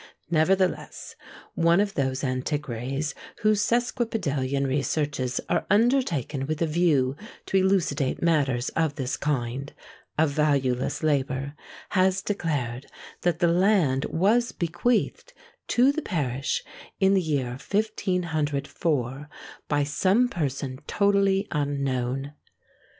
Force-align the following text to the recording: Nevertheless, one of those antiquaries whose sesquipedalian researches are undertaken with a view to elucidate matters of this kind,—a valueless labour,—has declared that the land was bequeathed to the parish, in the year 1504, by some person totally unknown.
Nevertheless, 0.31 1.15
one 1.53 1.79
of 1.79 1.93
those 1.93 2.23
antiquaries 2.23 3.13
whose 3.41 3.61
sesquipedalian 3.61 4.65
researches 4.65 5.39
are 5.47 5.67
undertaken 5.69 6.47
with 6.47 6.59
a 6.59 6.65
view 6.65 7.15
to 7.45 7.57
elucidate 7.57 8.19
matters 8.19 8.69
of 8.69 8.95
this 8.95 9.15
kind,—a 9.15 10.25
valueless 10.25 11.03
labour,—has 11.03 12.23
declared 12.23 12.87
that 13.21 13.37
the 13.37 13.47
land 13.49 14.05
was 14.05 14.51
bequeathed 14.51 15.33
to 15.67 15.91
the 15.91 16.01
parish, 16.01 16.63
in 16.99 17.13
the 17.13 17.21
year 17.21 17.49
1504, 17.63 19.29
by 19.67 19.83
some 19.83 20.27
person 20.27 20.79
totally 20.87 21.47
unknown. 21.51 22.33